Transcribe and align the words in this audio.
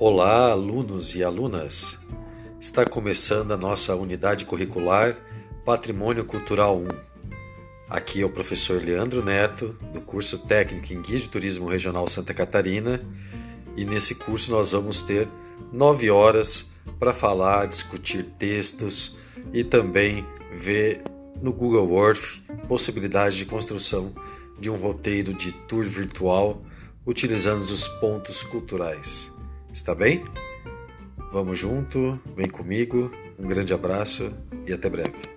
Olá, 0.00 0.52
alunos 0.52 1.16
e 1.16 1.24
alunas! 1.24 1.98
Está 2.60 2.86
começando 2.86 3.50
a 3.50 3.56
nossa 3.56 3.96
unidade 3.96 4.44
curricular 4.44 5.18
Patrimônio 5.64 6.24
Cultural 6.24 6.78
1. 6.78 6.86
Aqui 7.90 8.22
é 8.22 8.24
o 8.24 8.30
professor 8.30 8.80
Leandro 8.80 9.24
Neto, 9.24 9.76
do 9.92 10.00
curso 10.00 10.38
técnico 10.46 10.92
em 10.92 11.02
Guia 11.02 11.18
de 11.18 11.28
Turismo 11.28 11.66
Regional 11.66 12.06
Santa 12.06 12.32
Catarina, 12.32 13.04
e 13.76 13.84
nesse 13.84 14.14
curso 14.14 14.52
nós 14.52 14.70
vamos 14.70 15.02
ter 15.02 15.28
nove 15.72 16.08
horas 16.12 16.70
para 17.00 17.12
falar, 17.12 17.66
discutir 17.66 18.22
textos 18.38 19.18
e 19.52 19.64
também 19.64 20.24
ver 20.52 21.02
no 21.42 21.52
Google 21.52 22.06
Earth 22.06 22.40
possibilidade 22.68 23.36
de 23.36 23.46
construção 23.46 24.14
de 24.60 24.70
um 24.70 24.76
roteiro 24.76 25.34
de 25.34 25.50
tour 25.50 25.82
virtual 25.82 26.62
utilizando 27.04 27.62
os 27.62 27.88
pontos 27.88 28.44
culturais. 28.44 29.36
Está 29.72 29.94
bem? 29.94 30.24
Vamos 31.32 31.58
junto, 31.58 32.18
vem 32.34 32.48
comigo, 32.48 33.12
um 33.38 33.46
grande 33.46 33.72
abraço 33.72 34.32
e 34.66 34.72
até 34.72 34.88
breve. 34.88 35.27